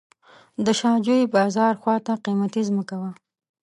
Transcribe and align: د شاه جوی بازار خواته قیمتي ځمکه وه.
د 0.65 0.67
شاه 0.79 0.97
جوی 1.05 1.31
بازار 1.35 1.73
خواته 1.81 2.13
قیمتي 2.25 2.61
ځمکه 2.69 2.95
وه. 3.01 3.11